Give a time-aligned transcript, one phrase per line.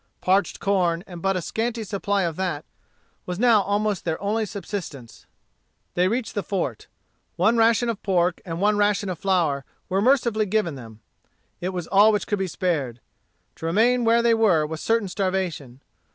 [0.19, 2.65] Parched corn, and but a scanty supply of that,
[3.27, 5.27] was now almost their only subsistence.
[5.93, 6.87] They reached the fort.
[7.35, 11.01] One ration of pork and one ration of flour were mercifully given them.
[11.59, 12.99] It was all which could be spared.
[13.57, 15.81] To remain where they were was certain starvation.